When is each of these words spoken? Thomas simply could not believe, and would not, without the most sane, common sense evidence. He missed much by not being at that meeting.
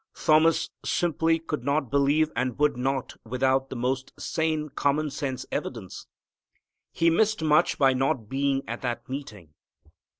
Thomas 0.15 0.71
simply 0.83 1.37
could 1.37 1.63
not 1.63 1.91
believe, 1.91 2.31
and 2.35 2.57
would 2.57 2.75
not, 2.75 3.17
without 3.23 3.69
the 3.69 3.75
most 3.75 4.11
sane, 4.19 4.69
common 4.69 5.11
sense 5.11 5.45
evidence. 5.51 6.07
He 6.91 7.11
missed 7.11 7.43
much 7.43 7.77
by 7.77 7.93
not 7.93 8.27
being 8.27 8.63
at 8.67 8.81
that 8.81 9.07
meeting. 9.07 9.53